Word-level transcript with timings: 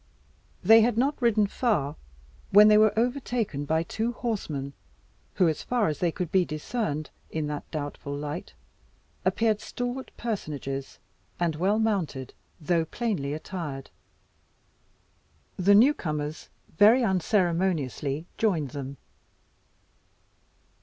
They 0.63 0.81
had 0.81 0.97
not 0.97 1.21
ridden 1.21 1.45
far, 1.45 1.95
when 2.49 2.69
they 2.69 2.77
were 2.79 2.97
overtaken 2.97 3.65
by 3.65 3.83
two 3.83 4.13
horsemen 4.13 4.73
who, 5.35 5.47
as 5.47 5.61
far 5.61 5.89
as 5.89 5.99
they 5.99 6.11
could 6.11 6.31
be 6.31 6.43
discerned 6.43 7.11
in 7.29 7.45
that 7.49 7.69
doubtful 7.69 8.11
light, 8.17 8.55
appeared 9.25 9.61
stalwart 9.61 10.09
personages, 10.17 10.97
and 11.39 11.55
well 11.55 11.77
mounted, 11.77 12.33
though 12.59 12.85
plainly 12.85 13.31
attired. 13.35 13.91
The 15.57 15.75
new 15.75 15.93
comers 15.93 16.49
very 16.79 17.03
unceremoniously 17.03 18.25
joined 18.39 18.71
them. 18.71 18.97